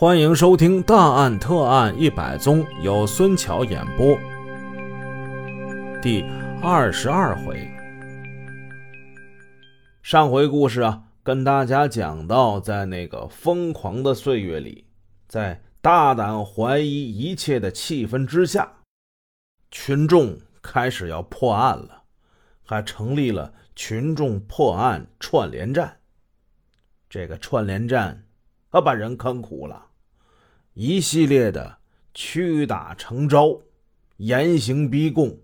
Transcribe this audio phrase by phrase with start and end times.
[0.00, 4.18] 欢迎收听《大案特案一百宗》，由孙桥演播。
[6.00, 6.22] 第
[6.62, 7.70] 二十二回，
[10.02, 14.86] 上回故事啊，跟大家讲到，在那个疯狂的岁月里，
[15.28, 18.72] 在大胆怀疑一切的气氛之下，
[19.70, 22.04] 群众开始要破案了，
[22.64, 25.98] 还成立了群众破案串联站。
[27.10, 28.24] 这个串联站。
[28.72, 29.88] 可把人坑苦了，
[30.74, 31.78] 一系列的
[32.14, 33.60] 屈打成招、
[34.18, 35.38] 严刑逼供，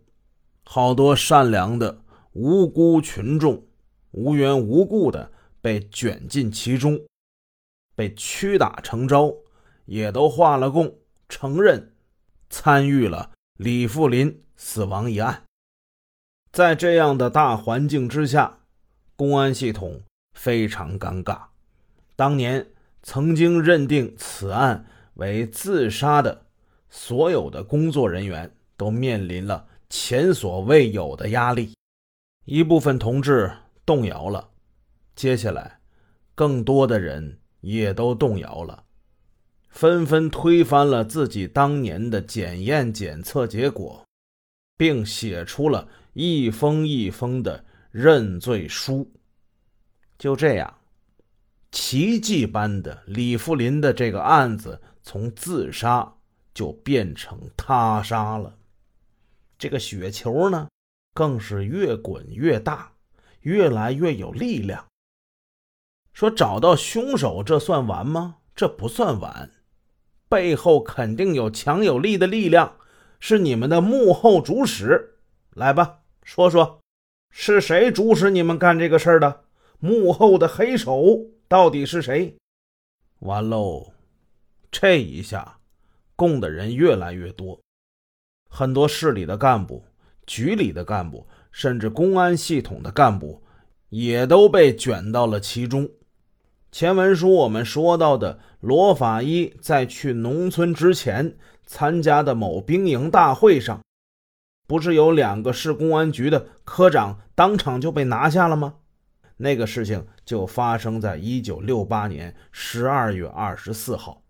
[0.65, 3.67] 好多善良的无辜群众
[4.13, 7.01] 无缘无故的被卷进其中，
[7.95, 9.35] 被屈打成招，
[9.85, 10.97] 也都画了供，
[11.29, 11.93] 承认
[12.49, 15.43] 参与了李富林死亡一案。
[16.53, 18.61] 在这样的大环境之下，
[19.17, 20.03] 公安系统
[20.35, 21.47] 非常尴尬。
[22.15, 22.69] 当年。
[23.09, 24.85] 曾经认定此案
[25.17, 26.47] 为自杀的
[26.89, 31.75] 所有的工作人员都面临了前所未有的压力，
[32.47, 33.53] 一部分同志
[33.85, 34.49] 动摇了，
[35.15, 35.81] 接下来
[36.35, 38.85] 更多的人也都动摇了，
[39.69, 44.05] 纷纷推翻了自己当年的检验检测结果，
[44.77, 49.13] 并写出了一封一封的认罪书。
[50.19, 50.79] 就这样。
[51.73, 56.13] 奇迹般的，李富林的这个案子从自杀
[56.53, 58.59] 就变成他杀了。
[59.57, 60.69] 这个雪球呢，
[61.15, 62.91] 更是越滚越大，
[63.43, 64.85] 越来越有力量。
[66.13, 68.39] 说找到凶手，这算完吗？
[68.57, 69.49] 这不算完，
[70.29, 72.77] 背后肯定有强有力的力量，
[73.21, 75.21] 是你们的幕后主使。
[75.51, 76.81] 来吧，说说，
[77.31, 79.45] 是谁主使你们干这个事儿的？
[79.79, 81.29] 幕后的黑手。
[81.47, 82.37] 到底是谁？
[83.21, 83.93] 完喽！
[84.79, 85.57] 这一下，
[86.17, 87.59] 供的人越来越多，
[88.51, 89.83] 很多市里的干部、
[90.27, 93.43] 局里的干部，甚至公安系统的干部，
[93.89, 95.89] 也都被卷到了其中。
[96.71, 103.81] 前文书我们说到的罗法医在去农村之前参加的某兵营大会上，
[104.67, 108.75] 不是有两个市公安局的科长当场就被拿下了吗？
[109.39, 114.23] 那个事情就发生在一九六八年十二月二十四号，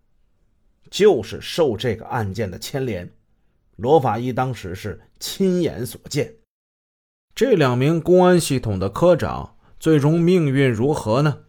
[0.89, 3.11] 就是受这个案件的牵连，
[3.75, 6.35] 罗法医当时是亲眼所见。
[7.35, 11.43] 这两名公安系统的科长最终命运如何呢？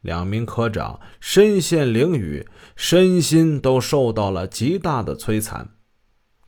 [0.00, 2.44] 两名科长身陷囹圄，
[2.74, 5.76] 身心都受到了极大的摧残，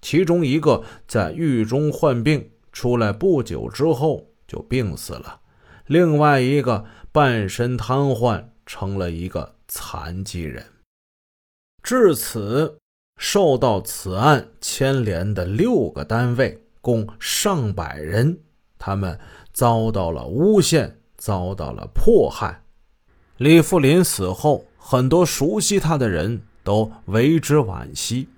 [0.00, 5.40] 其中一个在狱中患病，出来不久之后就病死了。
[5.86, 10.73] 另外一个半身瘫痪，成了一个残疾人。
[11.84, 12.78] 至此，
[13.18, 18.40] 受到此案牵连的六个单位共上百人，
[18.78, 19.20] 他们
[19.52, 22.62] 遭到了诬陷，遭到了迫害。
[23.36, 28.30] 李富林死后，很多熟悉他的人都为之惋惜。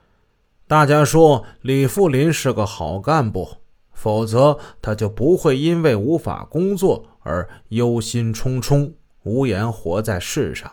[0.66, 3.58] 大家说，李富林是个好干部。
[3.92, 8.92] 否则，他就不会因为无法工作而忧心忡忡、
[9.22, 10.70] 无颜活在世上。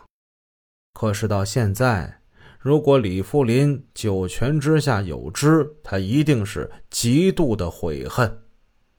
[0.92, 2.18] 可是到现在，
[2.64, 8.38] 如果李富林九泉之下有知，他一定是极度的悔恨，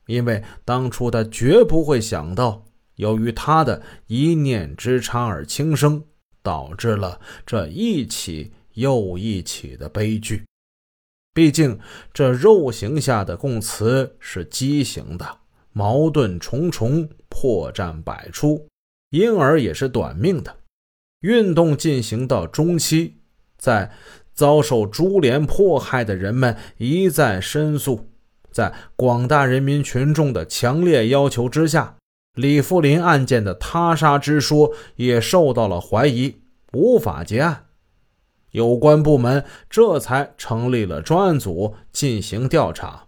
[0.05, 2.63] 因为当初他绝不会想到，
[2.97, 6.03] 由于他的一念之差而轻生，
[6.43, 10.43] 导致了这一起又一起的悲剧。
[11.33, 11.79] 毕竟，
[12.13, 15.39] 这肉刑下的供词是畸形的，
[15.71, 18.67] 矛盾重重，破绽百出，
[19.09, 20.55] 因而也是短命的。
[21.21, 23.17] 运动进行到中期，
[23.65, 23.89] 在
[24.31, 28.11] 遭受株连迫害的人们一再申诉，
[28.51, 31.95] 在广大人民群众的强烈要求之下，
[32.35, 36.35] 李富林案件的他杀之说也受到了怀疑，
[36.73, 37.65] 无法结案。
[38.51, 43.05] 有关部门这才成立了专案组进行调查。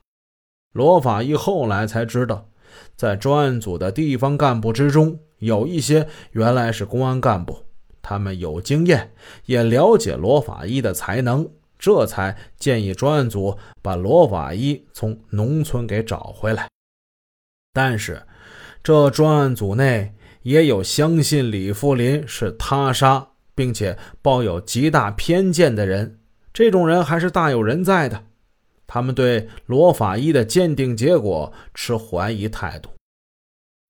[0.73, 2.49] 罗法医后来才知道，
[2.95, 7.66] 在专案组的地方干部之中，有一些原来是公安干部，
[8.07, 9.12] 他们有经验，
[9.48, 16.69] 也了解罗法医的才能，这才建议专案组把罗法医从农村给找回来。
[17.74, 18.24] 但是，
[18.81, 20.13] 这专案组内
[20.44, 23.27] 也有相信李富林是他杀。
[23.57, 26.19] 并且抱有极大偏见的人，
[26.54, 28.25] 这种人还是大有人在的。
[28.86, 32.92] 他们对罗法医的鉴定结果持怀疑态度。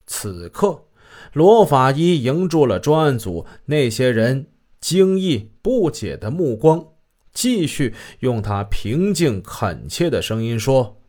[0.05, 0.85] 此刻，
[1.33, 6.93] 罗法医迎住了专案组那些人惊异不解的目光，
[7.33, 11.01] 继续用他平静恳切的声音说：“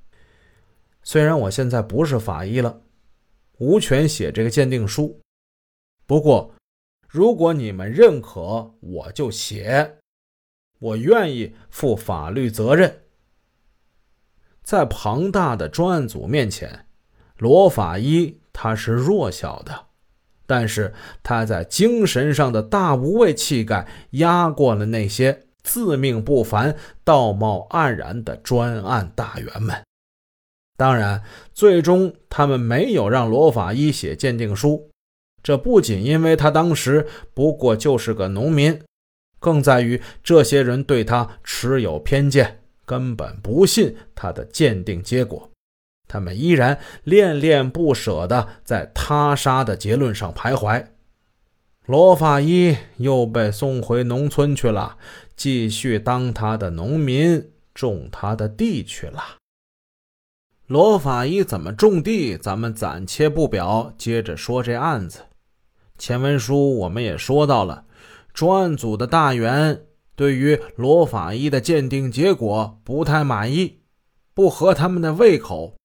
[1.02, 2.82] 虽然我现在不是法医了，
[3.58, 5.20] 无权写这个鉴定书，
[6.06, 6.54] 不过
[7.08, 9.98] 如果你们认可，我就写，
[10.78, 13.02] 我愿意负法律责任。”
[14.62, 16.86] 在庞大的专案组面前，
[17.38, 19.87] 罗法医他是弱小的。
[20.48, 26.74] 但是他在精神上的大无畏气概压过了那些自命不凡、
[27.04, 29.76] 道貌岸然的专案大员们。
[30.78, 31.22] 当然，
[31.52, 34.88] 最终他们没有让罗法医写鉴定书，
[35.42, 38.80] 这不仅因为他当时不过就是个农民，
[39.38, 45.50] 更在于这些人对他持有偏见，根本不信他的鉴定结果。
[46.08, 50.86] 他们依然恋恋不舍地在他杀的结论上徘徊。
[51.84, 54.96] 罗法医又被送回农村去了，
[55.36, 59.22] 继续当他的农民，种他的地去了。
[60.66, 63.94] 罗法医怎么种地，咱们暂且不表。
[63.96, 65.20] 接着说这案子，
[65.96, 67.86] 前文书我们也说到了，
[68.34, 73.78] 专案组的大员对于罗法医的鉴定结果不太满意，
[74.34, 75.77] 不合他们的胃口。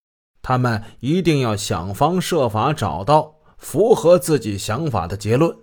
[0.43, 5.57] 他们一定要想方设法找到符合自己想法的结论。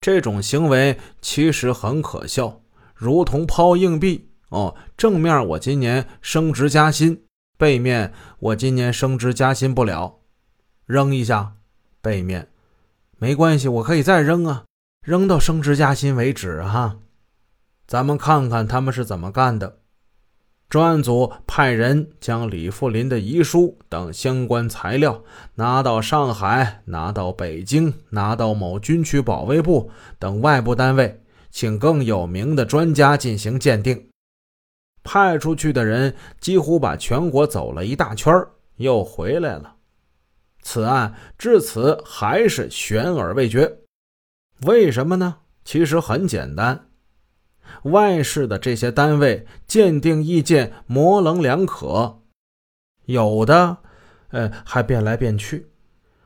[0.00, 2.62] 这种行为其实很可笑，
[2.94, 4.74] 如同抛硬币哦。
[4.96, 7.22] 正面我今年升职加薪，
[7.56, 10.18] 背面我今年升职加薪不了。
[10.86, 11.52] 扔一下，
[12.00, 12.48] 背面
[13.18, 14.64] 没关系，我可以再扔啊，
[15.06, 16.98] 扔到升职加薪为止哈。
[17.86, 19.81] 咱们看看他们是怎么干的。
[20.72, 25.22] 专案组派人将李富林的遗书等相关材料
[25.56, 31.20] 拿到上海、拿到北京、拿到某军区保卫部等外部单位，
[31.50, 34.08] 请更有名的专家进行鉴定。
[35.04, 38.34] 派出去的人几乎把全国走了一大圈
[38.76, 39.74] 又回来了。
[40.62, 43.70] 此案至此还是悬而未决。
[44.62, 45.36] 为什么呢？
[45.66, 46.88] 其实很简单。
[47.84, 52.20] 外事的这些单位鉴定意见模棱两可，
[53.06, 53.78] 有的，
[54.30, 55.66] 呃，还变来变去，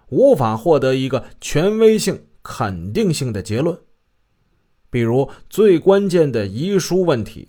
[0.09, 3.79] 无法获得一个权威性、肯定性的结论。
[4.91, 7.49] 比如最关键的遗书问题，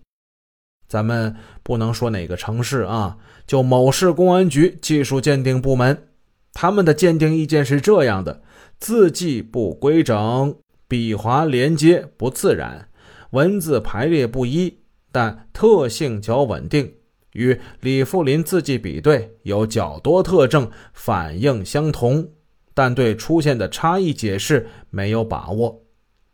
[0.88, 6.08] 咱们不能说哪个城市啊，就某市公安局技术鉴定部门，
[6.54, 8.42] 他们的鉴定意见是这样的：
[8.80, 10.56] 字迹不规整，
[10.88, 12.90] 笔划连接不自然。
[13.32, 14.78] 文字排列不一，
[15.12, 16.94] 但特性较稳定，
[17.34, 22.30] 与李富林字迹比对有较多特征反应相同，
[22.74, 25.84] 但对出现的差异解释没有把握。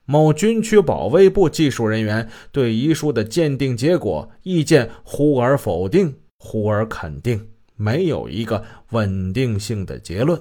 [0.06, 10.40] 某军区保卫部技术人员对遗书的鉴定结果意见忽而否定，忽而肯定，没有一个稳定性的结论。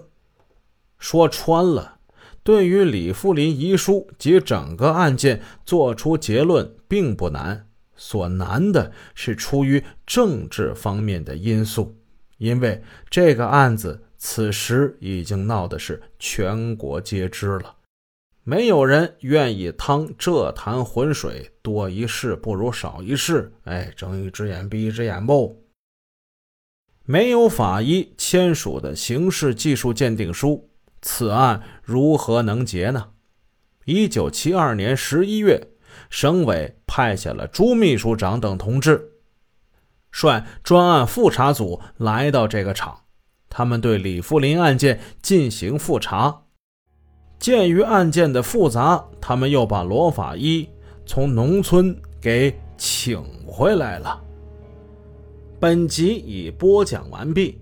[0.99, 1.99] 说穿了。
[2.45, 11.97] 对于李富林遗书及整个案件作出结论并不难，所难的是出于政治方面的因素。
[12.39, 17.77] 因为这个案子此时已经闹的是全国皆知了，
[18.43, 23.53] 没有人愿意趟这潭浑水，多一事不如少一事。
[23.63, 25.65] 哎，睁一只眼闭一只眼不？
[27.05, 30.69] 没有法医签署的刑事技术鉴定书。
[31.03, 33.09] 此案如何能结呢？
[33.85, 35.69] 一九七二年十一月，
[36.09, 39.15] 省委派下了朱秘书长等同志，
[40.13, 43.01] 率专案复查组来到这个厂。
[43.49, 46.43] 他们对李富林案件进行复查。
[47.39, 50.69] 鉴于案件的复杂，他们又把罗法医
[51.05, 54.23] 从农村给请回来了。
[55.59, 57.62] 本集已播讲完毕。